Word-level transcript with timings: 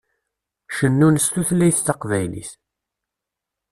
Cennun 0.75 1.15
s 1.23 1.25
tutlayt 1.33 1.77
taqbaylit. 1.85 2.51